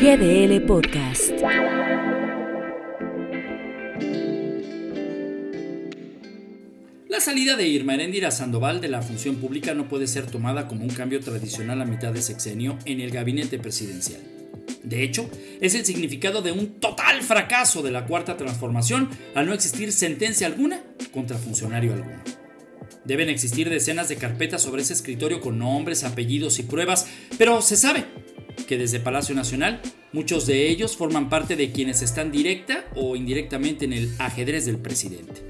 GDL 0.00 0.62
Podcast. 0.62 1.30
La 7.06 7.20
salida 7.20 7.54
de 7.54 7.68
Irma 7.68 7.92
Heréndira 7.92 8.30
Sandoval 8.30 8.80
de 8.80 8.88
la 8.88 9.02
función 9.02 9.36
pública 9.36 9.74
no 9.74 9.88
puede 9.88 10.06
ser 10.06 10.24
tomada 10.24 10.68
como 10.68 10.84
un 10.84 10.88
cambio 10.88 11.20
tradicional 11.20 11.82
a 11.82 11.84
mitad 11.84 12.14
de 12.14 12.22
sexenio 12.22 12.78
en 12.86 13.00
el 13.00 13.10
gabinete 13.10 13.58
presidencial. 13.58 14.22
De 14.82 15.02
hecho, 15.02 15.28
es 15.60 15.74
el 15.74 15.84
significado 15.84 16.40
de 16.40 16.52
un 16.52 16.80
total 16.80 17.20
fracaso 17.20 17.82
de 17.82 17.90
la 17.90 18.06
cuarta 18.06 18.38
transformación 18.38 19.10
al 19.34 19.44
no 19.44 19.52
existir 19.52 19.92
sentencia 19.92 20.46
alguna 20.46 20.82
contra 21.12 21.36
funcionario 21.36 21.92
alguno. 21.92 22.22
Deben 23.04 23.28
existir 23.28 23.68
decenas 23.68 24.08
de 24.08 24.16
carpetas 24.16 24.62
sobre 24.62 24.80
ese 24.80 24.94
escritorio 24.94 25.40
con 25.40 25.58
nombres, 25.58 26.04
apellidos 26.04 26.58
y 26.58 26.62
pruebas, 26.62 27.06
pero 27.36 27.60
se 27.60 27.76
sabe 27.76 28.04
que 28.66 28.78
desde 28.78 29.00
Palacio 29.00 29.34
Nacional 29.34 29.80
muchos 30.12 30.46
de 30.46 30.68
ellos 30.68 30.96
forman 30.96 31.28
parte 31.28 31.56
de 31.56 31.72
quienes 31.72 32.02
están 32.02 32.32
directa 32.32 32.84
o 32.94 33.16
indirectamente 33.16 33.84
en 33.84 33.92
el 33.92 34.14
ajedrez 34.18 34.66
del 34.66 34.78
presidente. 34.78 35.42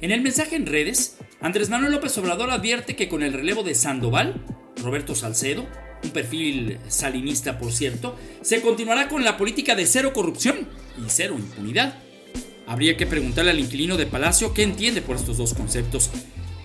En 0.00 0.10
el 0.10 0.20
mensaje 0.20 0.56
en 0.56 0.66
redes, 0.66 1.16
Andrés 1.40 1.70
Manuel 1.70 1.92
López 1.92 2.16
Obrador 2.18 2.50
advierte 2.50 2.96
que 2.96 3.08
con 3.08 3.22
el 3.22 3.32
relevo 3.32 3.62
de 3.62 3.74
Sandoval, 3.74 4.44
Roberto 4.82 5.14
Salcedo, 5.14 5.66
un 6.04 6.10
perfil 6.10 6.78
salinista 6.88 7.58
por 7.58 7.72
cierto, 7.72 8.16
se 8.42 8.60
continuará 8.60 9.08
con 9.08 9.24
la 9.24 9.36
política 9.36 9.74
de 9.74 9.86
cero 9.86 10.12
corrupción 10.12 10.68
y 10.98 11.08
cero 11.08 11.34
impunidad. 11.38 11.98
Habría 12.66 12.96
que 12.96 13.06
preguntarle 13.06 13.52
al 13.52 13.60
inquilino 13.60 13.96
de 13.96 14.06
Palacio 14.06 14.52
qué 14.52 14.62
entiende 14.62 15.02
por 15.02 15.16
estos 15.16 15.38
dos 15.38 15.54
conceptos. 15.54 16.10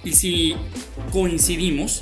Y 0.04 0.14
si 0.14 0.56
coincidimos, 1.12 2.02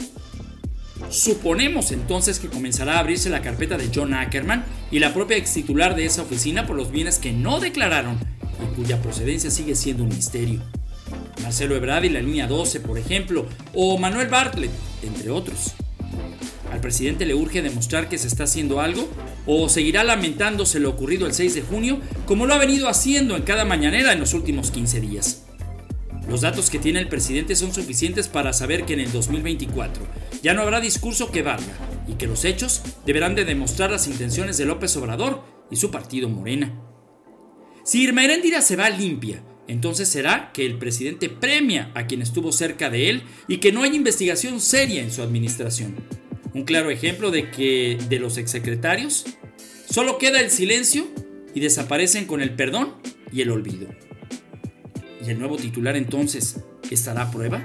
suponemos 1.09 1.91
entonces 1.91 2.39
que 2.39 2.49
comenzará 2.49 2.95
a 2.95 2.99
abrirse 2.99 3.30
la 3.30 3.41
carpeta 3.41 3.77
de 3.77 3.89
John 3.94 4.13
Ackerman 4.13 4.66
y 4.91 4.99
la 4.99 5.13
propia 5.13 5.38
ex 5.38 5.53
titular 5.53 5.95
de 5.95 6.05
esa 6.05 6.22
oficina 6.22 6.67
por 6.67 6.75
los 6.75 6.91
bienes 6.91 7.20
que 7.20 7.31
no 7.31 7.59
declararon 7.59 8.17
y 8.64 8.75
cuya 8.75 9.02
procedencia 9.02 9.50
sigue 9.50 9.75
siendo 9.75 10.03
un 10.03 10.09
misterio. 10.09 10.61
Marcelo 11.41 11.75
Ebrard 11.75 12.03
y 12.03 12.09
la 12.09 12.22
línea 12.22 12.47
12, 12.47 12.81
por 12.81 12.97
ejemplo, 12.97 13.47
o 13.73 13.97
Manuel 13.97 14.28
Bartlett, 14.28 14.72
entre 15.02 15.31
otros. 15.31 15.73
¿Al 16.72 16.81
presidente 16.81 17.25
le 17.25 17.34
urge 17.34 17.61
demostrar 17.61 18.09
que 18.09 18.17
se 18.17 18.28
está 18.28 18.44
haciendo 18.44 18.80
algo? 18.80 19.09
¿O 19.47 19.69
seguirá 19.69 20.03
lamentándose 20.03 20.80
lo 20.80 20.91
ocurrido 20.91 21.25
el 21.25 21.34
6 21.34 21.56
de 21.56 21.61
junio 21.61 22.00
como 22.25 22.45
lo 22.45 22.53
ha 22.53 22.59
venido 22.59 22.88
haciendo 22.88 23.36
en 23.36 23.44
cada 23.44 23.66
mañanera 23.66 24.13
en 24.13 24.19
los 24.19 24.34
últimos 24.34 24.69
15 24.69 25.02
días? 25.02 25.48
Los 26.30 26.41
datos 26.41 26.69
que 26.69 26.77
tiene 26.77 26.99
el 26.99 27.08
presidente 27.09 27.55
son 27.55 27.73
suficientes 27.73 28.27
para 28.27 28.53
saber 28.53 28.85
que 28.85 28.94
en 28.94 28.99
el 28.99 29.11
2024 29.11 30.05
ya 30.44 30.53
no 30.53 30.61
habrá 30.61 30.80
discurso 30.80 31.31
que 31.31 31.41
valga 31.41 31.73
y 32.08 32.13
que 32.13 32.27
los 32.27 32.45
hechos 32.45 32.83
deberán 33.03 33.33
de 33.33 33.45
demostrar 33.45 33.89
las 33.89 34.08
intenciones 34.08 34.57
de 34.57 34.66
López 34.66 34.95
Obrador 34.95 35.44
y 35.72 35.77
su 35.77 35.89
partido 35.89 36.30
Morena. 36.30 36.80
Si 37.83 38.03
Irma 38.03 38.23
Heréndira 38.23 38.61
se 38.61 38.75
va 38.75 38.91
limpia, 38.91 39.44
entonces 39.67 40.07
será 40.07 40.52
que 40.53 40.67
el 40.67 40.77
presidente 40.77 41.30
premia 41.30 41.91
a 41.95 42.05
quien 42.05 42.22
estuvo 42.22 42.52
cerca 42.52 42.91
de 42.91 43.09
él 43.09 43.23
y 43.47 43.57
que 43.57 43.72
no 43.72 43.81
hay 43.81 43.95
investigación 43.95 44.61
seria 44.61 45.02
en 45.02 45.11
su 45.11 45.23
administración. 45.23 45.95
Un 46.53 46.63
claro 46.63 46.91
ejemplo 46.91 47.31
de 47.31 47.50
que 47.50 47.97
de 48.07 48.19
los 48.19 48.38
exsecretarios 48.38 49.25
solo 49.89 50.19
queda 50.19 50.41
el 50.41 50.52
silencio 50.52 51.07
y 51.55 51.59
desaparecen 51.59 52.25
con 52.25 52.41
el 52.41 52.55
perdón 52.55 52.94
y 53.31 53.41
el 53.41 53.50
olvido. 53.50 53.88
¿Y 55.30 55.31
el 55.31 55.38
nuevo 55.38 55.58
titular 55.58 55.95
entonces 55.95 56.55
estará 56.89 57.22
a 57.22 57.31
prueba? 57.31 57.61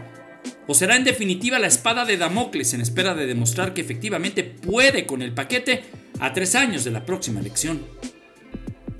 ¿O 0.66 0.74
será 0.74 0.96
en 0.96 1.04
definitiva 1.04 1.58
la 1.58 1.66
espada 1.66 2.04
de 2.04 2.18
Damocles 2.18 2.74
en 2.74 2.82
espera 2.82 3.14
de 3.14 3.24
demostrar 3.24 3.72
que 3.72 3.80
efectivamente 3.80 4.44
puede 4.44 5.06
con 5.06 5.22
el 5.22 5.32
paquete 5.32 5.82
a 6.20 6.34
tres 6.34 6.56
años 6.56 6.84
de 6.84 6.90
la 6.90 7.06
próxima 7.06 7.40
elección? 7.40 7.80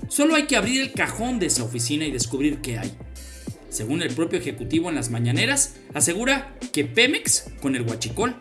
Solo 0.09 0.33
hay 0.33 0.47
que 0.47 0.55
abrir 0.55 0.81
el 0.81 0.93
cajón 0.93 1.37
de 1.37 1.45
esa 1.45 1.63
oficina 1.63 2.07
y 2.07 2.11
descubrir 2.11 2.57
qué 2.61 2.79
hay. 2.79 2.91
Según 3.69 4.01
el 4.01 4.15
propio 4.15 4.39
ejecutivo 4.39 4.89
en 4.89 4.95
las 4.95 5.11
mañaneras, 5.11 5.75
asegura 5.93 6.57
que 6.73 6.85
Pemex 6.85 7.51
con 7.61 7.75
el 7.75 7.83
huachicol 7.83 8.35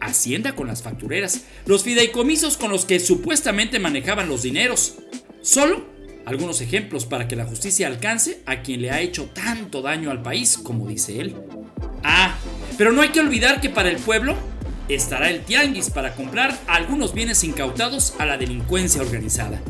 Hacienda 0.00 0.54
con 0.54 0.68
las 0.68 0.84
factureras, 0.84 1.46
los 1.66 1.82
fideicomisos 1.82 2.56
con 2.56 2.70
los 2.70 2.84
que 2.84 3.00
supuestamente 3.00 3.80
manejaban 3.80 4.28
los 4.28 4.42
dineros. 4.42 4.98
Solo 5.42 5.97
algunos 6.28 6.60
ejemplos 6.60 7.06
para 7.06 7.26
que 7.26 7.36
la 7.36 7.46
justicia 7.46 7.86
alcance 7.86 8.42
a 8.44 8.60
quien 8.60 8.82
le 8.82 8.90
ha 8.90 9.00
hecho 9.00 9.30
tanto 9.32 9.80
daño 9.80 10.10
al 10.10 10.20
país, 10.20 10.58
como 10.58 10.86
dice 10.86 11.20
él. 11.20 11.34
Ah, 12.04 12.34
pero 12.76 12.92
no 12.92 13.00
hay 13.00 13.08
que 13.08 13.20
olvidar 13.20 13.62
que 13.62 13.70
para 13.70 13.88
el 13.88 13.96
pueblo 13.96 14.36
estará 14.90 15.30
el 15.30 15.40
tianguis 15.40 15.88
para 15.88 16.14
comprar 16.14 16.54
algunos 16.66 17.14
bienes 17.14 17.42
incautados 17.44 18.14
a 18.18 18.26
la 18.26 18.36
delincuencia 18.36 19.00
organizada. 19.00 19.62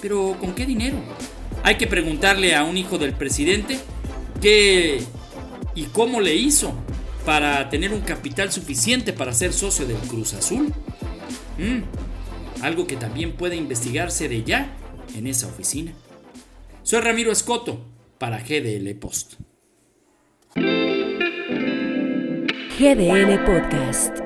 Pero 0.00 0.38
¿con 0.40 0.54
qué 0.54 0.64
dinero? 0.64 0.96
Hay 1.62 1.76
que 1.76 1.86
preguntarle 1.86 2.54
a 2.56 2.64
un 2.64 2.78
hijo 2.78 2.96
del 2.96 3.12
presidente 3.12 3.78
qué 4.40 5.02
y 5.74 5.84
cómo 5.84 6.22
le 6.22 6.34
hizo 6.34 6.72
para 7.26 7.68
tener 7.68 7.92
un 7.92 8.00
capital 8.00 8.50
suficiente 8.50 9.12
para 9.12 9.34
ser 9.34 9.52
socio 9.52 9.86
del 9.86 9.98
Cruz 9.98 10.32
Azul. 10.32 10.72
Mm, 11.58 12.62
algo 12.62 12.86
que 12.86 12.96
también 12.96 13.32
puede 13.32 13.56
investigarse 13.56 14.28
de 14.30 14.42
ya 14.42 14.74
en 15.14 15.26
esa 15.26 15.46
oficina. 15.46 15.92
Soy 16.82 17.00
Ramiro 17.00 17.32
Escoto 17.32 17.84
para 18.18 18.38
GDL 18.40 18.94
Post. 18.96 19.34
GDL 22.78 23.44
Podcast. 23.44 24.21